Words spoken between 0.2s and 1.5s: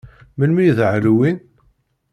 Melmi i d Halloween?